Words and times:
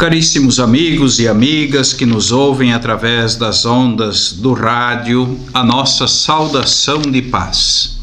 Caríssimos 0.00 0.58
amigos 0.58 1.18
e 1.20 1.28
amigas 1.28 1.92
que 1.92 2.06
nos 2.06 2.32
ouvem 2.32 2.72
através 2.72 3.36
das 3.36 3.66
ondas 3.66 4.32
do 4.32 4.54
rádio, 4.54 5.38
a 5.52 5.62
nossa 5.62 6.08
saudação 6.08 7.02
de 7.02 7.20
paz. 7.20 8.00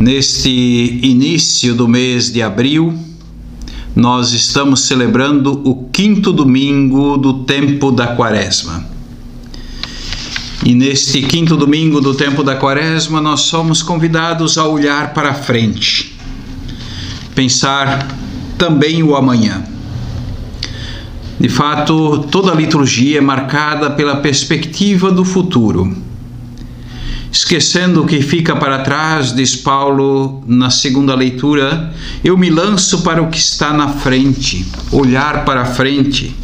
Neste 0.00 0.48
início 1.02 1.74
do 1.74 1.86
mês 1.86 2.32
de 2.32 2.40
abril, 2.40 2.98
nós 3.94 4.32
estamos 4.32 4.84
celebrando 4.84 5.60
o 5.62 5.90
quinto 5.92 6.32
domingo 6.32 7.18
do 7.18 7.44
tempo 7.44 7.92
da 7.92 8.16
Quaresma. 8.16 8.82
E 10.64 10.74
neste 10.74 11.20
quinto 11.20 11.54
domingo 11.54 12.00
do 12.00 12.14
tempo 12.14 12.42
da 12.42 12.56
Quaresma, 12.56 13.20
nós 13.20 13.42
somos 13.42 13.82
convidados 13.82 14.56
a 14.56 14.66
olhar 14.66 15.12
para 15.12 15.34
frente, 15.34 16.16
pensar 17.34 18.08
também 18.56 19.02
o 19.02 19.14
amanhã 19.14 19.70
de 21.38 21.48
fato, 21.48 22.26
toda 22.30 22.52
a 22.52 22.54
liturgia 22.54 23.18
é 23.18 23.20
marcada 23.20 23.90
pela 23.90 24.16
perspectiva 24.16 25.10
do 25.10 25.24
futuro. 25.24 25.96
Esquecendo 27.32 28.02
o 28.02 28.06
que 28.06 28.20
fica 28.20 28.54
para 28.54 28.80
trás, 28.80 29.34
diz 29.34 29.56
Paulo 29.56 30.44
na 30.46 30.70
segunda 30.70 31.14
leitura, 31.14 31.92
eu 32.22 32.36
me 32.36 32.50
lanço 32.50 33.02
para 33.02 33.22
o 33.22 33.28
que 33.28 33.38
está 33.38 33.72
na 33.72 33.88
frente, 33.88 34.66
olhar 34.92 35.44
para 35.44 35.62
a 35.62 35.64
frente. 35.64 36.36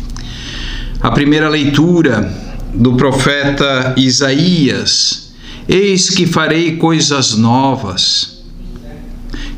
A 1.01 1.11
primeira 1.11 1.49
leitura 1.49 2.33
do 2.75 2.95
profeta 2.95 3.95
Isaías: 3.99 5.33
Eis 5.69 6.09
que 6.09 6.27
farei 6.27 6.77
coisas 6.77 7.37
novas. 7.37 8.43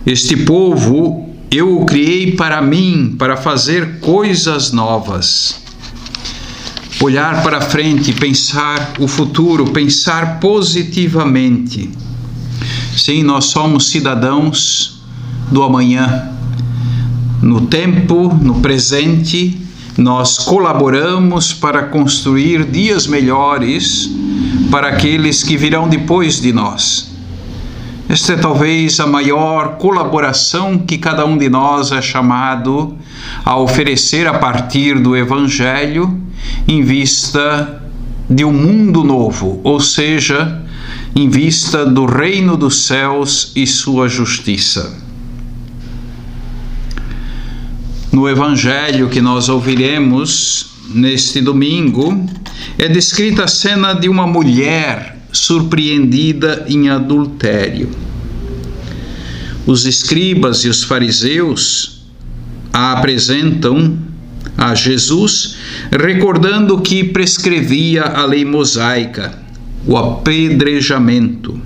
Este 0.04 0.36
povo 0.36 1.29
eu 1.50 1.80
o 1.80 1.84
criei 1.84 2.32
para 2.36 2.62
mim, 2.62 3.16
para 3.18 3.36
fazer 3.36 3.98
coisas 3.98 4.70
novas. 4.70 5.60
Olhar 7.02 7.42
para 7.42 7.60
frente, 7.60 8.12
pensar 8.12 8.92
o 9.00 9.08
futuro, 9.08 9.72
pensar 9.72 10.38
positivamente. 10.38 11.90
Sim, 12.96 13.24
nós 13.24 13.46
somos 13.46 13.88
cidadãos 13.88 15.00
do 15.50 15.64
amanhã. 15.64 16.30
No 17.42 17.62
tempo, 17.62 18.32
no 18.40 18.60
presente, 18.60 19.60
nós 19.98 20.38
colaboramos 20.38 21.52
para 21.52 21.84
construir 21.84 22.64
dias 22.64 23.08
melhores 23.08 24.08
para 24.70 24.88
aqueles 24.88 25.42
que 25.42 25.56
virão 25.56 25.88
depois 25.88 26.40
de 26.40 26.52
nós. 26.52 27.09
Esta 28.10 28.32
é 28.32 28.36
talvez 28.36 28.98
a 28.98 29.06
maior 29.06 29.76
colaboração 29.76 30.76
que 30.76 30.98
cada 30.98 31.24
um 31.24 31.38
de 31.38 31.48
nós 31.48 31.92
é 31.92 32.02
chamado 32.02 32.98
a 33.44 33.56
oferecer 33.56 34.26
a 34.26 34.34
partir 34.36 34.98
do 34.98 35.16
Evangelho 35.16 36.20
em 36.66 36.82
vista 36.82 37.80
de 38.28 38.44
um 38.44 38.52
mundo 38.52 39.04
novo, 39.04 39.60
ou 39.62 39.78
seja, 39.78 40.60
em 41.14 41.28
vista 41.28 41.86
do 41.86 42.04
reino 42.04 42.56
dos 42.56 42.84
céus 42.84 43.52
e 43.54 43.64
sua 43.64 44.08
justiça. 44.08 44.92
No 48.10 48.28
Evangelho 48.28 49.08
que 49.08 49.20
nós 49.20 49.48
ouviremos 49.48 50.72
neste 50.92 51.40
domingo, 51.40 52.28
é 52.76 52.88
descrita 52.88 53.44
a 53.44 53.48
cena 53.48 53.92
de 53.92 54.08
uma 54.08 54.26
mulher 54.26 55.19
surpreendida 55.32 56.64
em 56.68 56.88
adultério. 56.88 57.90
Os 59.66 59.84
escribas 59.86 60.64
e 60.64 60.68
os 60.68 60.82
fariseus 60.82 62.02
a 62.72 62.92
apresentam 62.92 63.98
a 64.56 64.74
Jesus, 64.74 65.56
recordando 65.90 66.80
que 66.80 67.04
prescrevia 67.04 68.02
a 68.02 68.24
lei 68.24 68.44
mosaica, 68.44 69.38
o 69.86 69.96
apedrejamento, 69.96 71.60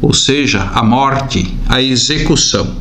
ou 0.00 0.12
seja, 0.12 0.62
a 0.62 0.82
morte, 0.82 1.54
a 1.68 1.82
execução. 1.82 2.76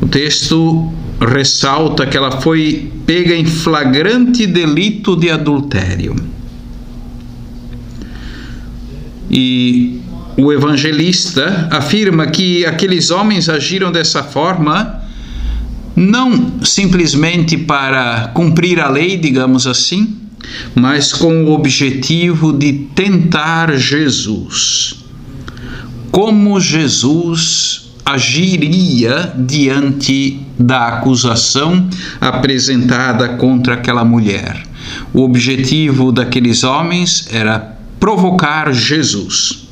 O 0.00 0.06
texto 0.06 0.92
ressalta 1.20 2.06
que 2.06 2.16
ela 2.16 2.40
foi 2.40 2.90
pega 3.04 3.34
em 3.34 3.44
flagrante 3.44 4.46
delito 4.46 5.16
de 5.16 5.30
adultério. 5.30 6.14
E 9.30 10.00
o 10.36 10.52
evangelista 10.52 11.68
afirma 11.70 12.26
que 12.28 12.64
aqueles 12.64 13.10
homens 13.10 13.48
agiram 13.48 13.90
dessa 13.90 14.22
forma 14.22 15.02
não 15.96 16.60
simplesmente 16.62 17.56
para 17.56 18.30
cumprir 18.32 18.78
a 18.78 18.88
lei, 18.88 19.16
digamos 19.16 19.66
assim, 19.66 20.16
mas 20.74 21.12
com 21.12 21.44
o 21.44 21.50
objetivo 21.50 22.52
de 22.52 22.72
tentar 22.94 23.76
Jesus. 23.76 24.94
Como 26.12 26.60
Jesus 26.60 27.90
agiria 28.04 29.32
diante 29.36 30.40
da 30.58 30.86
acusação 30.88 31.88
apresentada 32.20 33.30
contra 33.30 33.74
aquela 33.74 34.04
mulher? 34.04 34.62
O 35.12 35.22
objetivo 35.22 36.12
daqueles 36.12 36.62
homens 36.64 37.28
era 37.32 37.77
provocar 37.98 38.72
Jesus. 38.72 39.68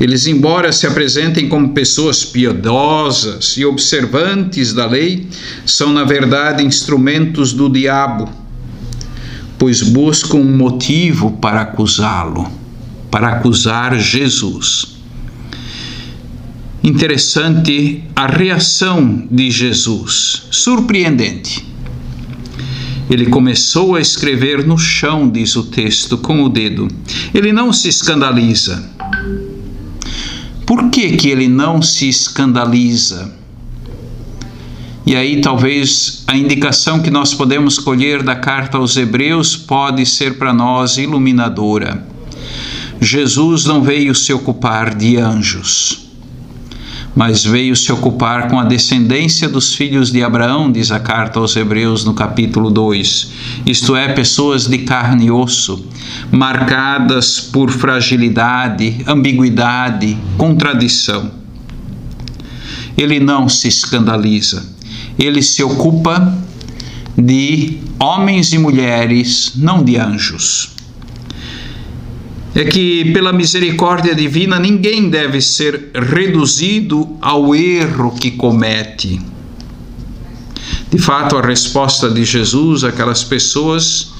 Eles, 0.00 0.26
embora 0.26 0.72
se 0.72 0.86
apresentem 0.86 1.48
como 1.48 1.74
pessoas 1.74 2.24
piedosas 2.24 3.56
e 3.56 3.64
observantes 3.64 4.72
da 4.72 4.86
lei, 4.86 5.28
são, 5.64 5.92
na 5.92 6.02
verdade, 6.02 6.64
instrumentos 6.64 7.52
do 7.52 7.68
diabo, 7.68 8.28
pois 9.58 9.80
buscam 9.80 10.38
um 10.38 10.56
motivo 10.56 11.32
para 11.32 11.60
acusá-lo, 11.60 12.50
para 13.10 13.28
acusar 13.28 13.96
Jesus. 13.96 14.96
Interessante 16.82 18.02
a 18.16 18.26
reação 18.26 19.28
de 19.30 19.52
Jesus, 19.52 20.48
surpreendente. 20.50 21.71
Ele 23.10 23.26
começou 23.26 23.96
a 23.96 24.00
escrever 24.00 24.66
no 24.66 24.78
chão, 24.78 25.28
diz 25.28 25.56
o 25.56 25.64
texto, 25.64 26.16
com 26.16 26.42
o 26.42 26.48
dedo. 26.48 26.88
Ele 27.34 27.52
não 27.52 27.72
se 27.72 27.88
escandaliza. 27.88 28.90
Por 30.66 30.88
que, 30.90 31.16
que 31.16 31.28
ele 31.28 31.48
não 31.48 31.82
se 31.82 32.08
escandaliza? 32.08 33.34
E 35.04 35.16
aí, 35.16 35.40
talvez 35.40 36.22
a 36.26 36.36
indicação 36.36 37.00
que 37.00 37.10
nós 37.10 37.34
podemos 37.34 37.78
colher 37.78 38.22
da 38.22 38.36
carta 38.36 38.78
aos 38.78 38.96
Hebreus 38.96 39.56
pode 39.56 40.06
ser 40.06 40.38
para 40.38 40.52
nós 40.52 40.96
iluminadora. 40.96 42.06
Jesus 43.00 43.64
não 43.64 43.82
veio 43.82 44.14
se 44.14 44.32
ocupar 44.32 44.94
de 44.94 45.16
anjos 45.16 46.01
mas 47.14 47.44
veio 47.44 47.76
se 47.76 47.92
ocupar 47.92 48.48
com 48.48 48.58
a 48.58 48.64
descendência 48.64 49.48
dos 49.48 49.74
filhos 49.74 50.10
de 50.10 50.22
Abraão, 50.22 50.72
diz 50.72 50.90
a 50.90 50.98
carta 50.98 51.38
aos 51.38 51.54
Hebreus 51.54 52.04
no 52.04 52.14
capítulo 52.14 52.70
2, 52.70 53.32
isto 53.66 53.94
é, 53.94 54.12
pessoas 54.12 54.66
de 54.66 54.78
carne 54.78 55.26
e 55.26 55.30
osso, 55.30 55.86
marcadas 56.30 57.40
por 57.40 57.70
fragilidade, 57.70 59.04
ambiguidade, 59.06 60.16
contradição. 60.38 61.30
Ele 62.96 63.20
não 63.20 63.48
se 63.48 63.68
escandaliza, 63.68 64.66
ele 65.18 65.42
se 65.42 65.62
ocupa 65.62 66.36
de 67.16 67.78
homens 67.98 68.52
e 68.52 68.58
mulheres, 68.58 69.52
não 69.56 69.82
de 69.84 69.96
anjos 69.96 70.72
é 72.54 72.64
que, 72.64 73.12
pela 73.12 73.32
misericórdia 73.32 74.14
divina, 74.14 74.58
ninguém 74.58 75.08
deve 75.08 75.40
ser 75.40 75.90
reduzido 75.94 77.16
ao 77.20 77.54
erro 77.54 78.14
que 78.18 78.30
comete. 78.32 79.20
De 80.90 80.98
fato, 80.98 81.36
a 81.36 81.42
resposta 81.42 82.10
de 82.10 82.24
Jesus 82.24 82.84
àquelas 82.84 83.24
pessoas, 83.24 84.12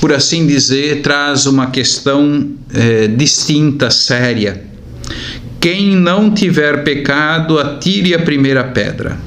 por 0.00 0.12
assim 0.12 0.46
dizer, 0.46 1.02
traz 1.02 1.46
uma 1.46 1.68
questão 1.70 2.48
é, 2.72 3.08
distinta, 3.08 3.90
séria. 3.90 4.64
Quem 5.60 5.96
não 5.96 6.30
tiver 6.32 6.84
pecado, 6.84 7.58
atire 7.58 8.14
a 8.14 8.20
primeira 8.20 8.62
pedra 8.62 9.18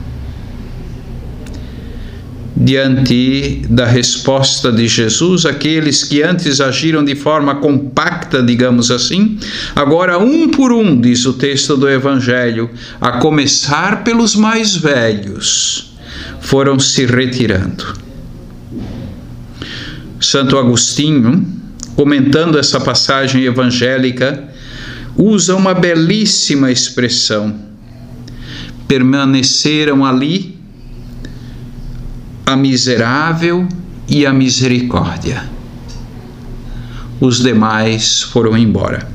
diante 2.60 3.62
da 3.70 3.86
resposta 3.86 4.70
de 4.70 4.86
Jesus, 4.86 5.46
aqueles 5.46 6.04
que 6.04 6.22
antes 6.22 6.60
agiram 6.60 7.06
de 7.06 7.16
forma 7.16 7.56
compacta, 7.56 8.44
digamos 8.44 8.92
assim, 8.92 9.40
agora 9.74 10.20
um 10.20 10.50
por 10.50 10.74
um, 10.74 11.00
diz 11.00 11.26
o 11.26 11.34
texto 11.34 11.78
do 11.78 11.90
Evangelho, 11.90 12.70
a 13.00 13.14
começar 13.14 14.04
pelos 14.04 14.36
mais 14.36 14.76
velhos, 14.76 15.94
foram 16.42 16.78
se 16.78 17.06
retirando. 17.06 17.98
Santo 20.20 20.58
Agostinho, 20.58 21.48
comentando 21.96 22.60
essa 22.60 22.80
passagem 22.82 23.46
evangélica, 23.46 24.50
usa 25.16 25.56
uma 25.56 25.74
belíssima 25.74 26.70
expressão. 26.70 27.56
Permaneceram 28.86 30.06
ali 30.06 30.59
a 32.50 32.56
miserável 32.56 33.68
e 34.08 34.26
a 34.26 34.34
misericórdia. 34.34 35.44
Os 37.22 37.44
demais 37.44 38.24
foram 38.24 38.58
embora. 38.58 39.08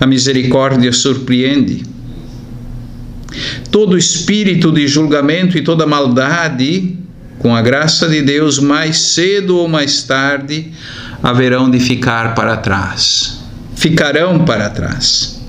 A 0.00 0.06
misericórdia 0.06 0.92
surpreende. 0.92 1.84
Todo 3.70 3.96
espírito 3.96 4.72
de 4.72 4.88
julgamento 4.88 5.56
e 5.56 5.62
toda 5.62 5.86
maldade, 5.86 6.98
com 7.38 7.54
a 7.54 7.62
graça 7.62 8.08
de 8.08 8.20
Deus, 8.20 8.58
mais 8.58 8.98
cedo 8.98 9.56
ou 9.56 9.68
mais 9.68 10.02
tarde, 10.02 10.72
haverão 11.22 11.70
de 11.70 11.78
ficar 11.78 12.34
para 12.34 12.56
trás. 12.56 13.44
Ficarão 13.76 14.44
para 14.44 14.70
trás. 14.70 15.40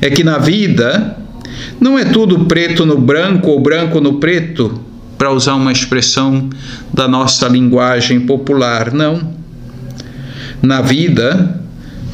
É 0.00 0.08
que 0.08 0.24
na 0.24 0.38
vida 0.38 1.18
não 1.78 1.98
é 1.98 2.06
tudo 2.06 2.46
preto 2.46 2.86
no 2.86 2.98
branco 2.98 3.50
ou 3.50 3.60
branco 3.60 4.00
no 4.00 4.14
preto, 4.14 4.93
para 5.24 5.32
usar 5.32 5.54
uma 5.54 5.72
expressão 5.72 6.50
da 6.92 7.08
nossa 7.08 7.48
linguagem 7.48 8.20
popular, 8.20 8.92
não. 8.92 9.32
Na 10.60 10.82
vida 10.82 11.62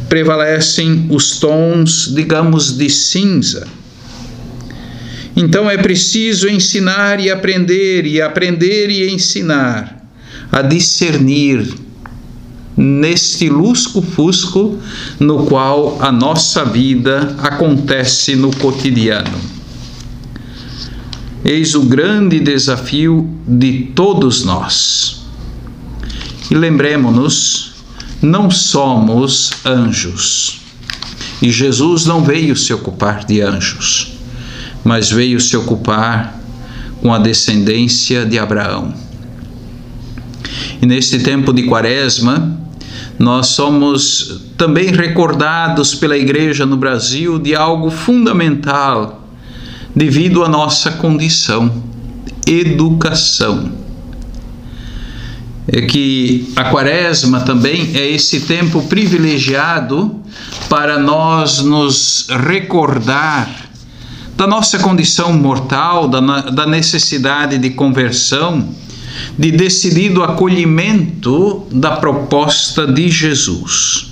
prevalecem 0.09 1.09
os 1.11 1.41
tons, 1.41 2.13
digamos, 2.15 2.79
de 2.79 2.89
cinza. 2.89 3.67
Então 5.35 5.69
é 5.69 5.77
preciso 5.77 6.49
ensinar 6.49 7.19
e 7.19 7.29
aprender, 7.29 8.07
e 8.07 8.23
aprender 8.23 8.91
e 8.91 9.11
ensinar 9.11 10.09
a 10.53 10.63
discernir 10.63 11.67
neste 12.77 13.49
lusco-fusco 13.49 14.79
no 15.19 15.47
qual 15.47 16.01
a 16.01 16.13
nossa 16.13 16.65
vida 16.65 17.35
acontece 17.43 18.37
no 18.37 18.55
cotidiano. 18.55 19.60
Eis 21.45 21.75
o 21.75 21.83
grande 21.83 22.39
desafio 22.39 23.29
de 23.47 23.91
todos 23.95 24.45
nós. 24.45 25.23
E 26.51 26.55
lembremos-nos, 26.55 27.73
não 28.21 28.51
somos 28.51 29.53
anjos. 29.65 30.61
E 31.41 31.51
Jesus 31.51 32.05
não 32.05 32.23
veio 32.23 32.55
se 32.55 32.73
ocupar 32.75 33.25
de 33.25 33.41
anjos, 33.41 34.13
mas 34.85 35.11
veio 35.11 35.41
se 35.41 35.57
ocupar 35.57 36.39
com 37.01 37.15
a 37.15 37.19
descendência 37.19 38.27
de 38.27 38.39
Abraão. 38.39 38.93
E 40.83 40.87
neste 40.87 41.21
tempo 41.21 41.53
de 41.53 41.63
Quaresma, 41.63 42.59
nós 43.19 43.49
somos 43.49 44.43
também 44.59 44.93
recordados 44.93 45.95
pela 45.95 46.19
Igreja 46.19 46.67
no 46.67 46.77
Brasil 46.77 47.39
de 47.39 47.55
algo 47.55 47.91
fundamental 47.91 49.20
devido 49.95 50.45
à 50.45 50.49
nossa 50.49 50.93
condição: 50.93 51.83
educação. 52.47 53.73
É 55.69 55.83
que 55.83 56.53
a 56.57 56.65
Quaresma 56.65 57.41
também 57.41 57.93
é 57.95 58.11
esse 58.11 58.41
tempo 58.41 58.83
privilegiado 58.83 60.21
para 60.69 60.99
nós 60.99 61.63
nos 61.63 62.27
recordar 62.29 63.49
da 64.37 64.47
nossa 64.47 64.79
condição 64.79 65.33
mortal, 65.33 66.09
da, 66.09 66.21
da 66.41 66.67
necessidade 66.67 67.59
de 67.59 67.71
conversão 67.71 68.69
de 69.39 69.51
decidido 69.51 70.23
acolhimento 70.23 71.67
da 71.71 71.97
proposta 71.97 72.87
de 72.87 73.11
Jesus. 73.11 74.10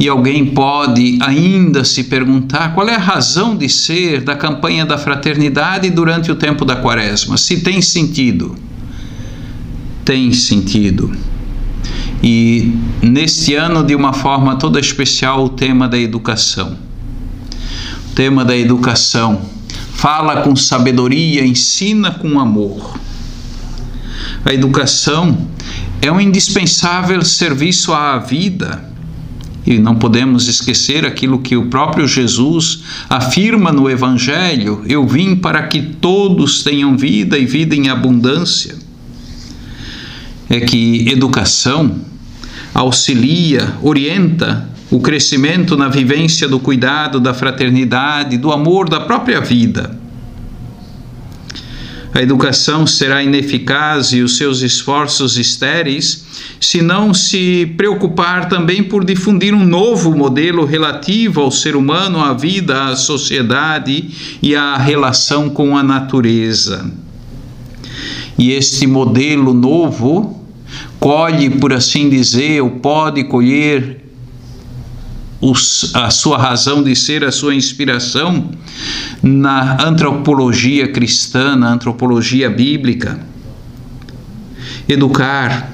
E 0.00 0.08
alguém 0.08 0.46
pode 0.46 1.18
ainda 1.20 1.84
se 1.84 2.04
perguntar 2.04 2.74
qual 2.74 2.88
é 2.88 2.96
a 2.96 2.98
razão 2.98 3.54
de 3.54 3.68
ser 3.68 4.22
da 4.22 4.34
campanha 4.34 4.84
da 4.84 4.96
fraternidade 4.96 5.88
durante 5.90 6.32
o 6.32 6.34
tempo 6.34 6.64
da 6.64 6.74
quaresma. 6.74 7.36
Se 7.36 7.60
tem 7.60 7.80
sentido. 7.82 8.56
Tem 10.04 10.32
sentido. 10.32 11.12
E 12.22 12.74
neste 13.02 13.54
ano, 13.54 13.84
de 13.84 13.94
uma 13.94 14.14
forma 14.14 14.56
toda 14.56 14.80
especial, 14.80 15.44
o 15.44 15.48
tema 15.50 15.86
da 15.86 15.98
educação. 15.98 16.78
O 18.10 18.14
tema 18.14 18.44
da 18.44 18.56
educação. 18.56 19.42
Fala 19.92 20.40
com 20.40 20.56
sabedoria, 20.56 21.46
ensina 21.46 22.10
com 22.10 22.40
amor 22.40 22.98
a 24.44 24.52
educação 24.52 25.48
é 26.00 26.10
um 26.10 26.20
indispensável 26.20 27.22
serviço 27.22 27.92
à 27.92 28.18
vida. 28.18 28.89
E 29.70 29.78
não 29.78 29.94
podemos 29.94 30.48
esquecer 30.48 31.06
aquilo 31.06 31.38
que 31.38 31.56
o 31.56 31.66
próprio 31.66 32.08
Jesus 32.08 32.82
afirma 33.08 33.70
no 33.70 33.88
Evangelho: 33.88 34.82
Eu 34.84 35.06
vim 35.06 35.36
para 35.36 35.62
que 35.68 35.80
todos 35.80 36.64
tenham 36.64 36.96
vida 36.96 37.38
e 37.38 37.46
vida 37.46 37.76
em 37.76 37.88
abundância. 37.88 38.74
É 40.48 40.58
que 40.58 41.08
educação 41.08 42.00
auxilia, 42.74 43.74
orienta 43.80 44.68
o 44.90 44.98
crescimento 44.98 45.76
na 45.76 45.88
vivência 45.88 46.48
do 46.48 46.58
cuidado, 46.58 47.20
da 47.20 47.32
fraternidade, 47.32 48.36
do 48.36 48.50
amor 48.50 48.88
da 48.88 48.98
própria 48.98 49.40
vida 49.40 49.99
a 52.12 52.20
educação 52.20 52.86
será 52.86 53.22
ineficaz 53.22 54.12
e 54.12 54.20
os 54.20 54.36
seus 54.36 54.62
esforços 54.62 55.38
estéreis 55.38 56.24
se 56.60 56.82
não 56.82 57.14
se 57.14 57.72
preocupar 57.76 58.48
também 58.48 58.82
por 58.82 59.04
difundir 59.04 59.54
um 59.54 59.64
novo 59.64 60.16
modelo 60.16 60.64
relativo 60.64 61.40
ao 61.40 61.50
ser 61.50 61.76
humano, 61.76 62.20
à 62.20 62.32
vida, 62.34 62.84
à 62.84 62.96
sociedade 62.96 64.38
e 64.42 64.56
à 64.56 64.76
relação 64.76 65.48
com 65.48 65.76
a 65.76 65.82
natureza. 65.82 66.90
E 68.36 68.50
este 68.52 68.86
modelo 68.86 69.54
novo 69.54 70.44
colhe, 70.98 71.48
por 71.48 71.72
assim 71.72 72.08
dizer, 72.10 72.60
ou 72.60 72.70
pode 72.70 73.24
colher 73.24 73.99
a 75.94 76.10
sua 76.10 76.36
razão 76.36 76.82
de 76.82 76.94
ser, 76.94 77.24
a 77.24 77.32
sua 77.32 77.54
inspiração 77.54 78.50
na 79.22 79.82
antropologia 79.82 80.88
cristã, 80.88 81.56
na 81.56 81.72
antropologia 81.72 82.50
bíblica. 82.50 83.18
Educar, 84.86 85.70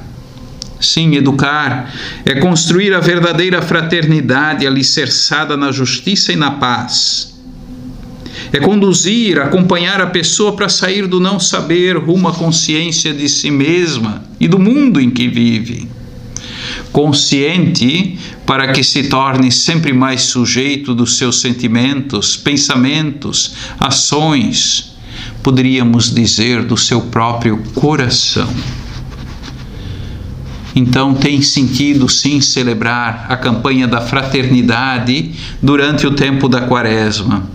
sim, 0.81 1.17
educar 1.17 1.93
é 2.25 2.37
construir 2.37 2.95
a 2.95 3.01
verdadeira 3.01 3.61
fraternidade 3.61 4.67
alicerçada 4.67 5.57
na 5.57 5.73
justiça 5.73 6.33
e 6.33 6.37
na 6.37 6.53
paz. 6.53 7.35
É 8.53 8.61
conduzir, 8.61 9.41
acompanhar 9.41 10.01
a 10.01 10.07
pessoa 10.07 10.55
para 10.55 10.69
sair 10.69 11.09
do 11.09 11.19
não 11.19 11.41
saber 11.41 11.97
rumo 11.97 12.29
à 12.29 12.33
consciência 12.33 13.13
de 13.13 13.29
si 13.29 13.51
mesma 13.51 14.23
e 14.39 14.47
do 14.47 14.59
mundo 14.59 15.01
em 15.01 15.11
que 15.11 15.27
vive 15.27 15.96
consciente 16.97 18.19
para 18.47 18.73
que 18.73 18.83
se 18.83 19.03
torne 19.03 19.53
sempre 19.53 19.93
mais 19.93 20.23
sujeito 20.23 20.95
dos 20.95 21.19
seus 21.19 21.43
sentimentos, 21.43 22.39
pensamentos, 22.39 23.53
ações, 23.79 24.97
poderíamos 25.43 26.11
dizer 26.11 26.63
do 26.63 26.75
seu 26.75 27.03
próprio 27.03 27.63
coração. 27.75 28.49
Então 30.75 31.13
tem 31.13 31.43
sentido 31.43 32.09
sim 32.09 32.41
celebrar 32.41 33.27
a 33.29 33.37
campanha 33.37 33.87
da 33.87 34.01
fraternidade 34.01 35.33
durante 35.61 36.07
o 36.07 36.13
tempo 36.13 36.49
da 36.49 36.63
quaresma, 36.63 37.47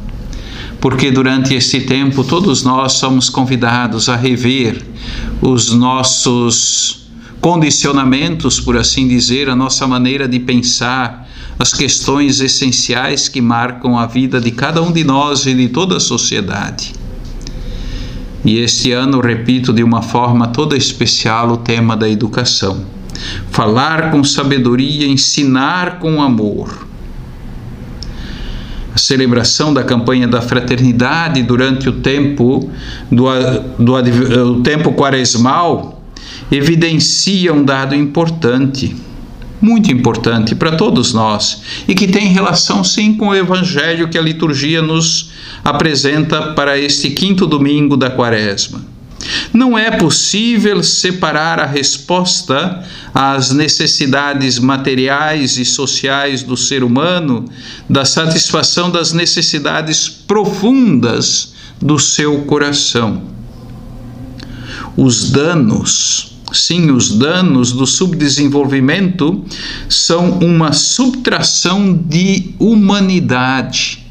porque 0.80 1.10
durante 1.10 1.56
esse 1.56 1.82
tempo 1.82 2.24
todos 2.24 2.62
nós 2.62 2.94
somos 2.94 3.28
convidados 3.28 4.08
a 4.08 4.16
rever 4.16 4.86
os 5.42 5.74
nossos 5.74 7.01
condicionamentos, 7.42 8.60
por 8.60 8.78
assim 8.78 9.08
dizer, 9.08 9.50
a 9.50 9.56
nossa 9.56 9.88
maneira 9.88 10.28
de 10.28 10.40
pensar, 10.40 11.28
as 11.58 11.74
questões 11.74 12.40
essenciais 12.40 13.28
que 13.28 13.42
marcam 13.42 13.98
a 13.98 14.06
vida 14.06 14.40
de 14.40 14.52
cada 14.52 14.82
um 14.82 14.92
de 14.92 15.04
nós 15.04 15.48
e 15.48 15.54
de 15.56 15.68
toda 15.68 15.98
a 15.98 16.00
sociedade. 16.00 16.94
E 18.46 18.60
este 18.60 18.92
ano, 18.92 19.20
repito 19.20 19.74
de 19.74 19.84
uma 19.84 20.04
forma 20.04 20.48
toda 20.48 20.78
especial 20.78 21.50
o 21.52 21.58
tema 21.58 21.98
da 21.98 22.08
educação. 22.08 22.86
Falar 23.50 24.12
com 24.12 24.24
sabedoria, 24.24 25.08
ensinar 25.08 26.00
com 26.00 26.22
amor. 26.22 26.88
A 28.94 28.98
celebração 28.98 29.74
da 29.74 29.84
campanha 29.84 30.28
da 30.28 30.42
fraternidade 30.42 31.42
durante 31.44 31.88
o 31.90 31.94
tempo 31.94 32.70
do, 33.12 33.26
do, 33.80 34.02
do 34.02 34.62
tempo 34.62 34.94
quaresmal 34.94 36.01
evidencia 36.52 37.54
um 37.54 37.64
dado 37.64 37.96
importante, 37.96 38.96
muito 39.62 39.92
importante 39.92 40.54
para 40.54 40.76
todos 40.76 41.14
nós 41.14 41.62
e 41.88 41.96
que 41.96 42.08
tem 42.08 42.28
relação 42.28 42.84
sim 42.84 43.14
com 43.16 43.30
o 43.30 43.36
evangelho 43.36 44.10
que 44.10 44.18
a 44.18 44.22
liturgia 44.22 44.82
nos 44.82 45.32
apresenta 45.64 46.54
para 46.54 46.78
este 46.78 47.12
quinto 47.12 47.48
domingo 47.48 47.96
da 47.96 48.10
Quaresma. 48.10 48.92
Não 49.54 49.78
é 49.78 49.92
possível 49.92 50.82
separar 50.82 51.60
a 51.60 51.66
resposta 51.66 52.84
às 53.14 53.52
necessidades 53.52 54.58
materiais 54.58 55.58
e 55.58 55.66
sociais 55.66 56.42
do 56.42 56.58
ser 56.58 56.84
humano 56.84 57.46
da 57.88 58.04
satisfação 58.04 58.90
das 58.90 59.14
necessidades 59.14 60.10
profundas 60.10 61.54
do 61.80 62.00
seu 62.00 62.42
coração. 62.42 63.30
os 64.98 65.32
danos, 65.32 66.31
sim, 66.54 66.92
os 66.92 67.12
danos 67.12 67.72
do 67.72 67.86
subdesenvolvimento 67.86 69.44
são 69.88 70.40
uma 70.40 70.74
subtração 70.74 71.94
de 71.94 72.54
humanidade. 72.60 74.06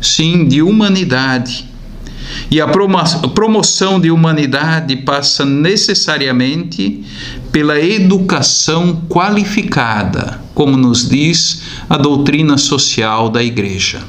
Sim, 0.00 0.46
de 0.46 0.62
humanidade. 0.62 1.66
E 2.50 2.60
a 2.60 2.68
promoção 2.68 3.98
de 4.00 4.10
humanidade 4.10 4.96
passa 4.96 5.44
necessariamente 5.44 7.04
pela 7.50 7.80
educação 7.80 9.02
qualificada, 9.08 10.40
como 10.54 10.76
nos 10.76 11.08
diz 11.08 11.62
a 11.88 11.96
doutrina 11.96 12.58
social 12.58 13.28
da 13.28 13.42
Igreja. 13.42 14.02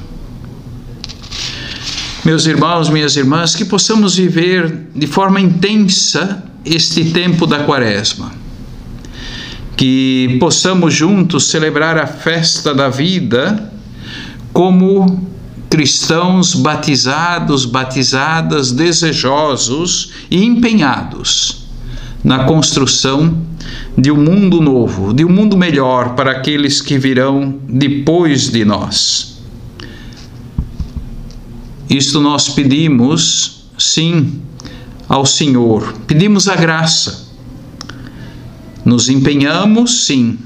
Meus 2.26 2.46
irmãos, 2.46 2.90
minhas 2.90 3.16
irmãs, 3.16 3.56
que 3.56 3.64
possamos 3.64 4.18
viver 4.18 4.88
de 4.94 5.08
forma 5.08 5.40
intensa 5.40 6.44
este 6.70 7.06
tempo 7.06 7.46
da 7.46 7.64
Quaresma. 7.64 8.32
Que 9.76 10.38
possamos 10.40 10.94
juntos 10.94 11.48
celebrar 11.48 11.98
a 11.98 12.06
festa 12.06 12.74
da 12.74 12.90
vida 12.90 13.72
como 14.52 15.28
cristãos 15.70 16.56
batizados, 16.56 17.66
batizadas, 17.66 18.72
desejosos 18.72 20.12
e 20.30 20.44
empenhados 20.44 21.68
na 22.24 22.44
construção 22.44 23.38
de 23.98 24.12
um 24.12 24.18
mundo 24.18 24.60
novo, 24.62 25.14
de 25.14 25.24
um 25.24 25.30
mundo 25.30 25.58
melhor 25.58 26.16
para 26.16 26.32
aqueles 26.32 26.82
que 26.82 26.98
virão 26.98 27.60
depois 27.68 28.50
de 28.50 28.66
nós. 28.66 29.40
Isto 31.90 32.20
nós 32.22 32.50
pedimos, 32.50 33.66
sim, 33.78 34.42
ao 35.10 35.26
Senhor, 35.26 35.96
pedimos 36.06 36.48
a 36.48 36.56
graça. 36.56 37.28
Nos 38.86 39.10
empenhamos, 39.10 40.06
sim, 40.06 40.38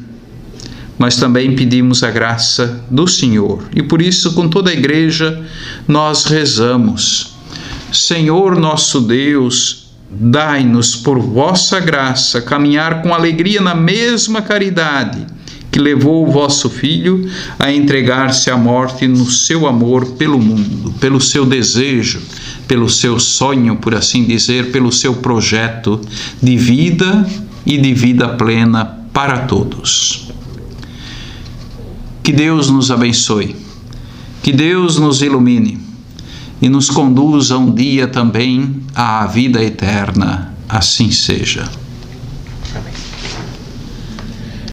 mas 0.97 1.17
também 1.17 1.53
pedimos 1.53 2.01
a 2.01 2.09
graça 2.09 2.81
do 2.89 3.05
Senhor. 3.05 3.61
E 3.75 3.83
por 3.83 4.01
isso, 4.01 4.33
com 4.33 4.47
toda 4.47 4.69
a 4.69 4.73
igreja, 4.73 5.45
nós 5.85 6.23
rezamos: 6.25 7.35
Senhor 7.91 8.57
nosso 8.57 9.01
Deus, 9.01 9.91
dai-nos 10.09 10.95
por 10.95 11.19
vossa 11.19 11.79
graça 11.81 12.41
caminhar 12.41 13.01
com 13.01 13.13
alegria 13.13 13.59
na 13.59 13.75
mesma 13.75 14.41
caridade 14.41 15.27
que 15.73 15.79
levou 15.79 16.27
o 16.27 16.31
vosso 16.31 16.69
Filho 16.69 17.27
a 17.57 17.73
entregar-se 17.73 18.51
à 18.51 18.55
morte 18.55 19.07
no 19.07 19.25
seu 19.25 19.67
amor 19.67 20.05
pelo 20.11 20.39
mundo, 20.39 20.93
pelo 20.99 21.19
seu 21.19 21.47
desejo, 21.47 22.21
pelo 22.67 22.89
seu 22.89 23.19
sonho, 23.19 23.75
por 23.77 23.95
assim 23.95 24.23
dizer, 24.23 24.71
pelo 24.71 24.91
seu 24.91 25.15
projeto 25.15 25.99
de 26.41 26.57
vida 26.57 27.27
e 27.65 27.77
de 27.77 27.93
vida 27.93 28.29
plena 28.29 28.85
para 29.13 29.39
todos. 29.39 30.31
Que 32.21 32.31
Deus 32.31 32.69
nos 32.69 32.89
abençoe, 32.89 33.55
que 34.41 34.51
Deus 34.51 34.97
nos 34.97 35.21
ilumine 35.21 35.79
e 36.61 36.69
nos 36.69 36.89
conduza 36.89 37.57
um 37.57 37.73
dia 37.73 38.07
também 38.07 38.81
à 38.95 39.25
vida 39.27 39.61
eterna. 39.61 40.53
Assim 40.69 41.11
seja. 41.11 41.82